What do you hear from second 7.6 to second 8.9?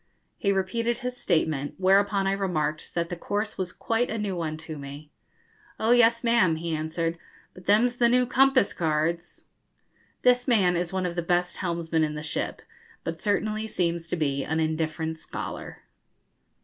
them's the new compass